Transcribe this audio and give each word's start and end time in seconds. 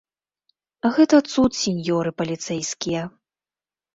Гэта 0.95 1.19
цуд, 1.31 1.51
сіньёры 1.63 2.11
паліцэйскія! 2.21 3.03